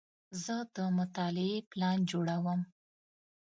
زه 0.43 0.55
د 0.75 0.77
مطالعې 0.97 1.57
پلان 1.71 1.97
جوړوم. 2.11 2.59